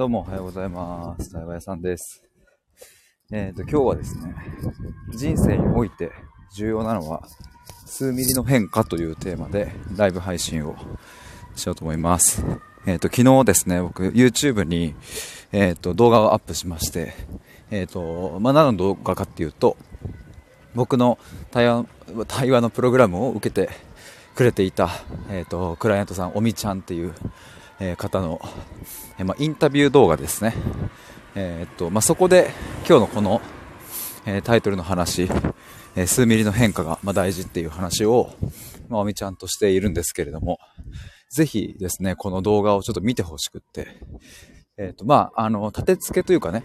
[0.00, 1.30] どうもおはようございます。
[1.30, 2.22] 台湾屋さんです。
[3.30, 4.34] えっ、と、今日はですね、
[5.14, 6.10] 人生において
[6.54, 7.22] 重要なのは、
[7.84, 10.74] 数ミリの変化というテーマでライブ配信を
[11.54, 12.42] しようと思います。
[12.86, 14.94] えっ、と、昨日ですね、僕 YouTube に、
[15.52, 17.12] えっ、と、動画をアップしまして、
[17.70, 19.76] えっ、と、まあ、何の動画かっていうと、
[20.74, 21.18] 僕の
[21.50, 21.84] 対話
[22.26, 23.68] 対話のプログラムを受けて
[24.34, 24.88] くれていた、
[25.28, 27.12] えっ、と、クライアントさん、おみちゃんっていう、
[27.80, 28.40] え方の、
[29.18, 30.54] えま、インタビュー動画ですね。
[31.34, 32.50] えーっと、ま、そこで
[32.86, 33.40] 今日のこの、
[34.26, 35.30] えタイトルの話、
[35.96, 38.34] え数ミリの変化が、ま、大事っていう話を、
[38.90, 40.58] まあ、おみちゃんとしているんですけれども、
[41.30, 43.88] ぜひですね、この動画をちょっと見てほしくって、
[44.76, 46.62] えーっと、まあ、あの、立て付けというかね、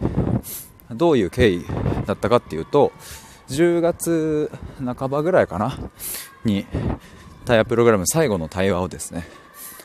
[0.91, 1.65] どういう経緯
[2.05, 2.91] だったかっていうと、
[3.47, 4.51] 10月
[4.84, 5.77] 半ばぐらいかな、
[6.43, 6.65] に、
[7.45, 9.25] タイヤプログラム最後の対話をですね、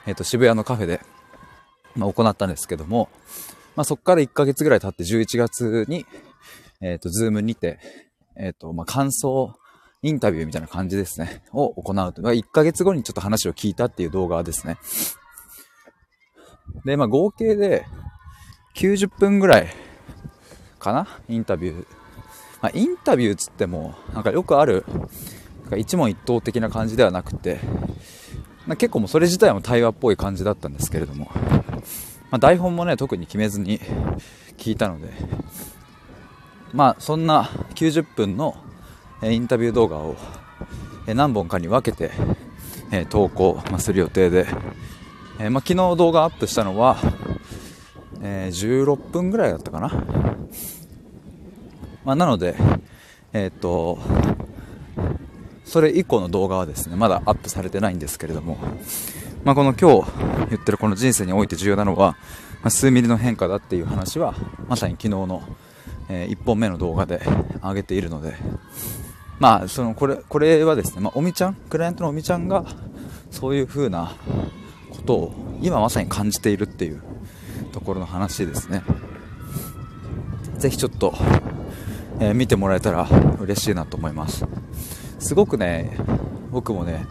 [0.06, 1.00] えっ、と、渋谷のカフェで、
[1.96, 3.08] まあ、行ったんですけども、
[3.76, 6.06] まあ、そこから1ヶ月ぐらい経って11月に、
[6.80, 7.78] えっ、と、ズームにて、
[8.36, 9.54] えっ、と、まあ、感想、
[10.02, 12.22] インタビューみたいな感じですね、を行うと。
[12.22, 14.78] まあ1ヶ月後にちょっと話を聞いたっていう動画ですね。
[16.86, 17.84] で、まあ、合計で
[18.76, 19.68] 90分ぐらい
[20.78, 21.06] かな？
[21.28, 21.86] インタビュー。
[22.62, 24.84] まあ、インタビューつっても、なんかよくある、
[25.62, 27.60] なんか一問一答的な感じではなくて、
[28.66, 31.30] まあ結構もうそれ自体も対話っぽい感じだったんですけれども、
[32.30, 33.80] まあ、台本もね、特に決めずに
[34.56, 35.12] 聞いたので、
[36.72, 38.56] まあそんな90分の
[39.22, 40.16] インタビュー動画を
[41.06, 42.12] 何本かに分けて、
[43.08, 44.46] 投稿、する予定で、
[45.38, 46.98] えまあ、昨日動画アップしたのは、
[48.22, 49.88] え16分ぐらいだったかな。
[52.04, 52.56] まあ、なので、
[53.32, 53.98] えーっと、
[55.64, 58.58] それ以降の動画はですね、まだアップされてないんですけれども、
[59.44, 60.10] まあ、この今日
[60.50, 62.12] 言ってるこの人生において重要なのは、
[62.62, 64.34] まあ、数ミリの変化だっていう話は、
[64.68, 65.42] まさに昨日の、
[66.10, 67.22] え1本目の動画で
[67.62, 68.34] 上げているので、
[69.38, 72.66] まあ、その、これ、これはですね、まあ、おみちゃん、クライアントのおみちゃんが、
[73.30, 74.12] そういう風な
[74.90, 77.02] ことを今まさに感じているっていう
[77.72, 78.82] ところの話ですね。
[80.58, 81.14] ぜひちょっと、
[82.18, 83.08] えー見てもらえたら
[83.40, 84.44] 嬉しいなと思います。
[85.18, 85.96] すごくね、
[86.50, 87.06] 僕もね、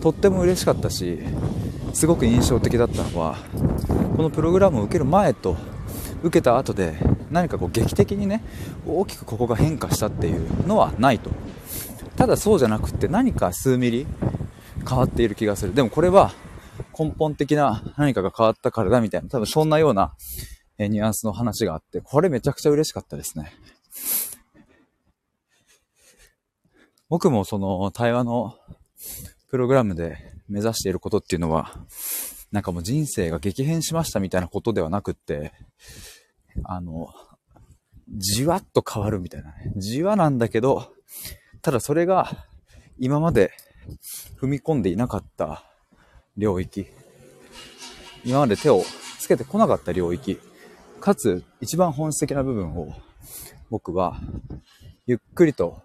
[0.00, 1.18] とっても嬉しかったし、
[1.92, 3.36] すごく印象的だったのは、
[4.16, 5.56] このプログラムを受ける前と
[6.22, 6.96] 受けた後で、
[7.30, 8.42] 何かこう劇的にね、
[8.86, 11.30] 大きくここが変化したっていうのはないと。
[12.16, 14.06] ただそうじゃなくって何か数ミリ
[14.88, 15.74] 変わっている気がする。
[15.74, 16.32] でもこれは
[16.98, 20.14] 根本的な何かが変わったからだみたいな、多分そんなような
[20.78, 23.52] ニュアンスの話があって、これめちゃくちゃ嬉しかったですね。
[27.08, 28.56] 僕もその対話の
[29.50, 30.16] プログラムで
[30.52, 31.72] 目指していることっていうのは、
[32.52, 35.52] なんかもう人生が激変しましたみたいなことではなくって、
[36.64, 37.08] あの、
[38.08, 39.72] じわっと変わるみたいなね。
[39.76, 40.92] じわなんだけど、
[41.62, 42.46] ただそれが
[42.98, 43.52] 今まで
[44.38, 45.64] 踏み込んでいなかった
[46.36, 46.86] 領域、
[48.24, 48.84] 今まで手を
[49.18, 50.38] つけてこなかった領域、
[51.00, 52.94] かつ一番本質的な部分を
[53.70, 54.20] 僕は
[55.06, 55.80] ゆっくりと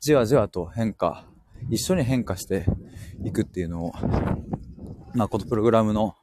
[0.00, 1.24] じわじわと変化、
[1.70, 2.66] 一緒に変化して
[3.24, 3.92] いくっていうのを、
[5.14, 6.14] まあこのプログラムの、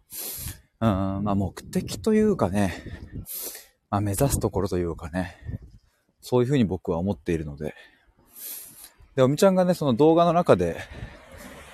[0.82, 2.74] うん、まあ目的というかね、
[3.90, 5.38] まあ目指すところというかね、
[6.22, 7.76] そういうふうに僕は思っているので、
[9.16, 10.78] で、おみちゃんがね、その動画の中で、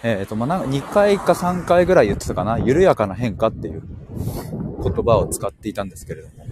[0.03, 3.83] えっ、と、まあ、なんか2回か3回ぐらい言ってたかな、緩やかな変化っていう
[4.83, 6.45] 言葉を使っていたんですけれども、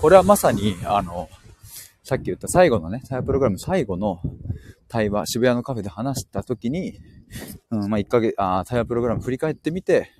[0.00, 1.28] これはまさに、あの、
[2.02, 4.20] さっき言った最後のね、タイヤプログラム最後の
[4.90, 6.98] 対話、渋谷のカフェで話した時に、
[7.70, 10.10] うん、まあ、1ヶ月、あータイヤプログラム振り返ってみて、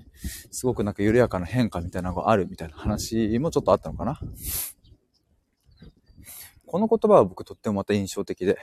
[0.49, 4.19] すごくなんか緩やかな変化みたいなのがあるみたいな話もちょっとあったのかな。
[6.65, 8.57] この言葉は僕とってもまた印象的で、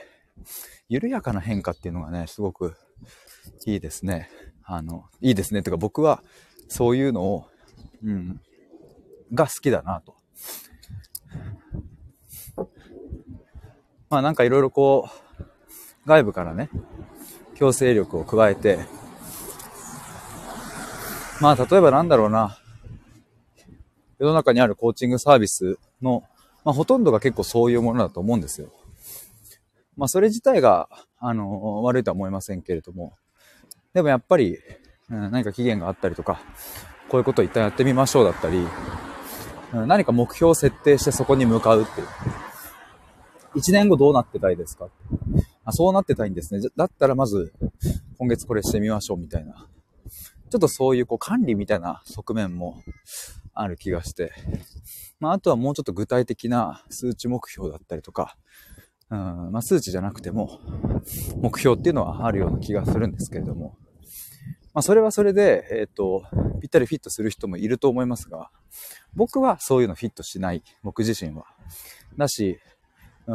[0.87, 2.75] 緩やかな変化っていうのがね、すごく
[3.67, 4.31] いいですね。
[4.63, 5.61] あの、いいですね。
[5.61, 6.23] というか僕は
[6.69, 7.45] そういうのを、
[8.03, 8.41] うん、
[9.31, 10.15] が好きだなと。
[14.09, 15.28] まあなんかいろいろこう、
[16.09, 16.71] 外部からね、
[17.53, 18.79] 強制力を加えて、
[21.39, 22.57] まあ例えばなんだろうな、
[24.17, 26.23] 世の中にあるコーチングサービスの、
[26.65, 28.73] まあほとんどが結構そういうものだと思うんですよ。
[29.97, 30.89] まあそれ自体が、
[31.19, 33.13] あの、悪いとは思いませんけれども、
[33.93, 34.57] でもやっぱり、
[35.11, 36.41] うん、何か期限があったりとか、
[37.07, 42.07] こういうことを一旦やってみましょうだったり、うん何か目標を設定してそこに向かうっていう。
[43.53, 44.89] 一年後どうなってたいですか
[45.69, 46.67] あそうなってたいんですね。
[46.75, 47.53] だったらまず、
[48.17, 49.67] 今月これしてみましょうみたいな。
[50.49, 52.81] ちょっとそういうこう管理みたいな側面も
[53.53, 54.31] ある気がして。
[55.19, 58.35] まあ、あとはもうちょっと具体的な数値目標だったりとか、
[59.11, 60.59] うん、まあ、数値じゃなくても、
[61.41, 63.77] 目標っていうのはあるような気がするんですけれども、
[64.73, 66.23] まあ、それはそれで、えっ、ー、と、
[66.61, 68.49] ぴったりフィットする人もいると思いますが、
[69.13, 71.45] 僕はそういうのフィットしない、僕自身は。
[72.17, 72.59] だし、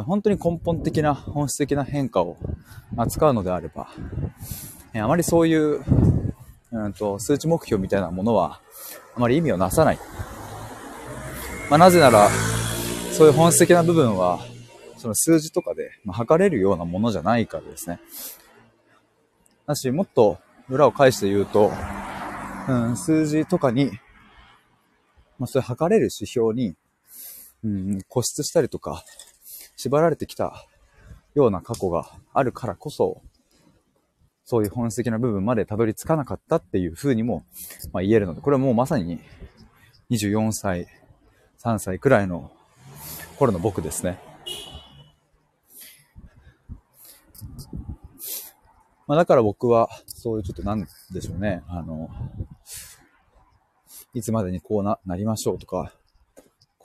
[0.03, 2.37] 本当に根本的な、本質的な変化を
[2.97, 3.87] 扱うのであれば、
[4.93, 5.83] あまりそういう、
[6.71, 8.59] うんと、数値目標みたいなものは、
[9.15, 9.99] あまり意味をなさない。
[11.69, 12.29] まあ、なぜなら、
[13.11, 14.39] そういう本質的な部分は、
[14.97, 17.99] その数字とかで、ま、測れるようなものじゃないからですね。
[19.65, 20.39] だし、もっと
[20.69, 21.71] 裏を返して言うと、
[22.67, 23.91] うん、数字とかに、
[25.37, 26.75] まあ、それ測れる指標に、
[27.63, 29.03] うん、固執したりとか、
[29.75, 30.65] 縛られてきた
[31.33, 33.21] ような過去があるからこそ、
[34.43, 37.45] そういう本質的な部分までたどり着かなかったっていう風にも、
[37.91, 39.19] まあ、言えるので、これはもうまさに
[40.11, 40.87] 24歳、
[41.63, 42.51] 3歳くらいの
[43.37, 44.19] 頃の僕ですね。
[49.07, 51.63] まあ、だから僕は、そういうちょっとなんでしょうね。
[51.67, 52.09] あの、
[54.13, 55.91] いつまでにこうな、なりましょうとか、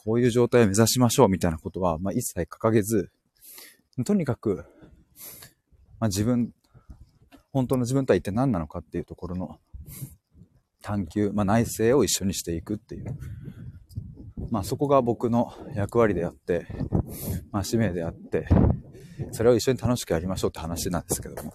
[0.03, 3.11] こういう状態を目指しましょうみたいなことは、まあ、一切掲げず、
[4.07, 4.65] とにかく、
[5.99, 6.53] まあ、自分、
[7.53, 9.59] 本当の自分とは一体何なのかっていうところの
[10.81, 13.15] 探求、まあ、内省を一緒にしていくっていう。
[14.51, 16.67] まあ、そこが僕の役割であって、
[17.53, 18.49] まあ、使命であって、
[19.33, 21.53] それを一緒に楽しくやりましょうって話なんですけども。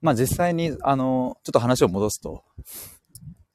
[0.00, 2.42] まあ、実際に、あの、ちょっと話を戻すと、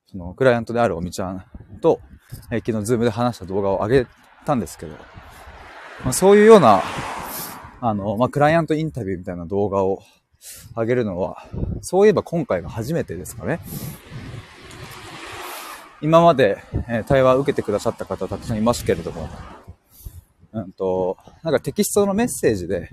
[0.05, 1.45] その、クライアントであるおみちゃん
[1.85, 2.01] と、
[2.49, 4.07] え昨日ズームで話した動画を上げ
[4.43, 4.93] たんですけど、
[6.03, 6.81] まあ、そういうような、
[7.79, 10.01] あの、まあ、クライアントインタビューみたいな動画を
[10.75, 11.45] 上げるのは、
[11.81, 13.59] そういえば今回が初めてですかね。
[16.01, 19.29] 今まで、えー、対話を受けてくださった方たくさんいますけれども、
[20.53, 22.89] うんと、なんかテキストのメッセージで、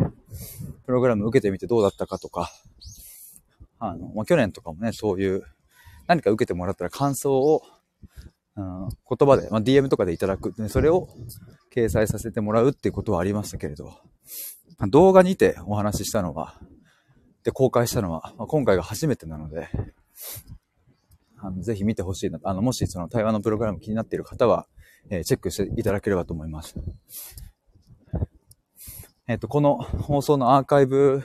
[0.85, 2.51] プログラム受けてみてどうだったかとか、
[3.79, 5.45] あの、まあ、去年とかもね、そういう、
[6.07, 7.63] 何か受けてもらったら感想を、
[8.57, 11.09] 言葉で、まあ、DM とかでいただく、それを
[11.75, 13.99] 掲載させてもらうっていうことはありましたけれど、
[14.89, 16.61] 動画にてお話ししたのは、
[17.45, 19.69] で、公開したのは、まあ、今回が初めてなので、
[21.39, 22.39] あのぜひ見てほしいな。
[22.45, 24.67] あの、もしその対話のプログラム気になっている方は、
[25.11, 26.77] えー、チェックしていただければと思います。
[29.27, 31.25] えっ、ー、と、この放送のアーカイブ、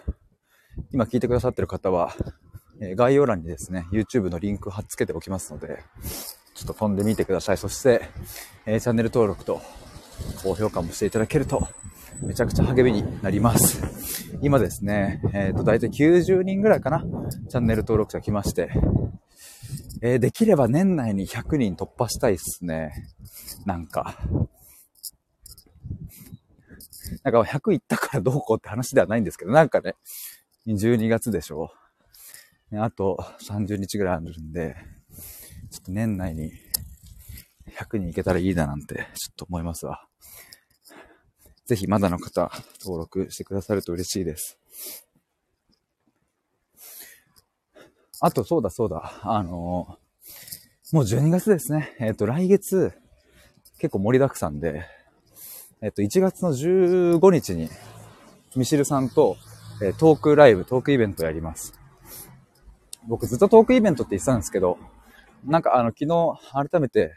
[0.92, 2.16] 今聞いてくださっている方は、
[2.82, 5.84] えー、概要欄にですね、YouTube のリンク貼っ付けておきますので、
[6.58, 7.58] ちょっと飛んでみてください。
[7.58, 8.10] そして、
[8.66, 9.62] えチャンネル登録と
[10.42, 11.68] 高評価もしていただけると、
[12.24, 13.80] めちゃくちゃ励みになります。
[14.42, 17.06] 今ですね、えっ、ー、と、だいたい90人ぐらいかな、
[17.48, 18.72] チャンネル登録者来まして、
[20.02, 23.06] えー、できれば年内に100人突破したいっすね。
[23.68, 24.18] なんか。
[27.24, 29.94] なんか100いったからどうこうって話ではないんですけど、なんかね、
[30.66, 31.72] 12月でしょ。
[32.74, 34.76] あと30日ぐらいあるんで、
[35.88, 36.52] と年内に
[37.78, 40.06] 100人いけたらいいななんて、ちょっと思いますわ。
[41.66, 42.52] ぜひまだの方、
[42.82, 44.58] 登録してくださると嬉しいです。
[48.20, 49.20] あと、そうだそうだ。
[49.24, 51.96] あのー、もう12月ですね。
[52.00, 52.94] えっ、ー、と、来月、
[53.80, 54.86] 結構盛りだくさんで、
[55.82, 57.70] えっ、ー、と、1月の15日に、
[58.56, 59.38] ミシルさんと、
[59.84, 61.74] えトークライブ、トークイベントやります。
[63.08, 64.80] 僕ずっとトークイベントって言ってたんですけど、
[65.48, 67.14] なんかあの、昨日改めて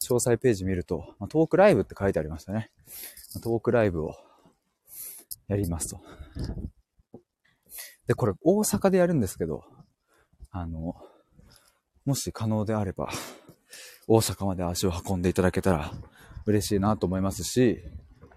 [0.00, 2.70] 詳細ページ見ると、まトークライブって書いてありましたね。
[3.42, 4.14] トークライブを
[5.48, 6.00] やりますと。
[8.06, 9.64] で、これ大阪でやるんですけど、
[10.52, 10.94] あの、
[12.04, 13.08] もし可能であれば、
[14.06, 15.92] 大阪まで足を運んでいただけたら
[16.46, 17.82] 嬉しいなと思いますし、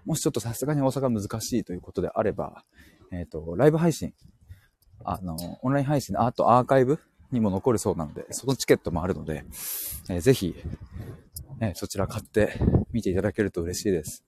[0.04, 2.64] もしちょっとさすがに大阪難しいということであれば、
[3.12, 4.12] えっ、ー、と、ライブ配信、
[5.04, 6.98] あの、オンライン配信、あとアーカイブ
[7.32, 9.44] にも残るそうなので、そのチケットもあるので、
[10.08, 10.54] えー、ぜひ、
[11.60, 12.58] えー、そちら買って
[12.92, 14.24] 見ていただけると嬉しいです。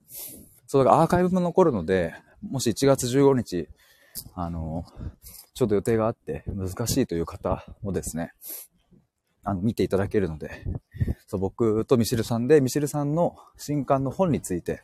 [0.66, 3.68] そうだからアーカイブも残るので、もし1月15日、
[4.34, 4.84] あの、
[5.54, 8.32] ちょっと予定があって難しいという方もですね、
[9.44, 10.50] あの、見ていただけるので、
[11.26, 14.82] そう、僕とミシルさんで、ミシルさんの新刊の本について、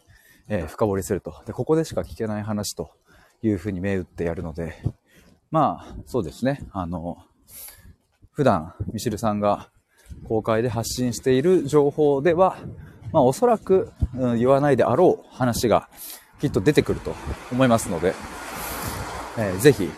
[0.49, 1.35] えー、深掘りすると。
[1.47, 2.91] で、ここでしか聞けない話と
[3.43, 4.75] いうふうに銘打ってやるので、
[5.51, 7.19] まあ、そうですね、あの、
[8.39, 9.69] 普段、ミシルさんが
[10.29, 12.57] 公開で発信している情報では、
[13.13, 15.89] まあ、おそらく、うん、言わないであろう話が
[16.41, 17.17] きっと出てくると
[17.51, 18.15] 思いますので、
[19.39, 19.91] えー、ぜひ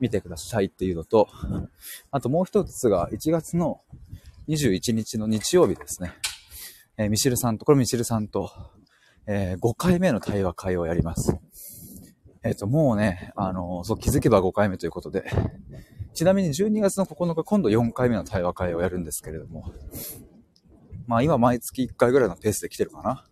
[0.00, 1.28] 見てくださいっていうのと、
[2.10, 3.82] あともう一つが1月の
[4.48, 6.14] 21日の日曜日ですね。
[6.96, 8.50] えー、ミシルさんと、これミシルさんと、
[9.26, 11.36] えー、5回目の対話会をやります。
[12.42, 15.30] えっ、ー、と、もうね、あのそう、気づけば5回目ということで、
[16.20, 19.72] ちなみに12月の9日、今度4回目の対話会をやるんですけれども、
[21.06, 23.24] まあ今毎月1回ぐらいのペースで来てるかな。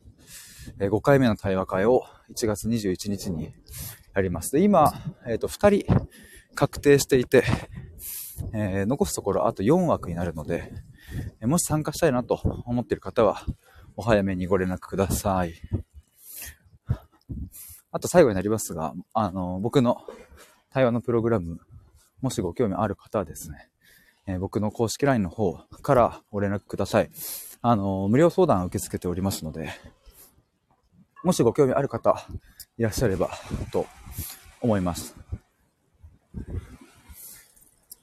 [0.80, 3.52] え、5回目の対話会を1月21日に
[4.14, 4.52] やります。
[4.52, 4.95] で、今、
[5.26, 6.09] えっ、ー、と、2人
[6.54, 7.45] 確定していて、
[8.54, 10.73] えー、残すところあと4枠になるので、
[11.42, 13.42] えもし参加したいなと思っている方は、
[13.97, 15.52] お早めにご連絡ください。
[17.92, 19.99] あと最後になりますが、あの、僕の
[20.71, 21.61] 対話のプログラム、
[22.21, 23.69] もしご興味ある方はですね、
[24.27, 27.11] えー、僕の公式 LINE の方からご連絡ください。
[27.63, 29.71] あの、無料相談受け付けておりますので、
[31.25, 32.27] もしご興味ある方
[32.77, 33.31] いらっしゃれば
[33.73, 33.87] と
[34.61, 35.17] 思います。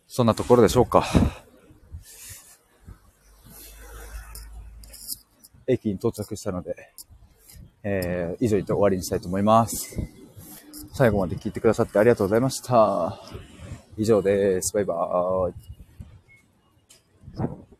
[0.07, 1.05] そんなところでしょうか。
[5.67, 6.75] 駅に到着したので、
[7.83, 9.99] えー、以上言って終わりにしたいと思います。
[10.93, 13.19] 最後まで聞いてくださってありがとうございました。
[13.97, 14.73] 以上です。
[14.73, 15.74] バイバーイ。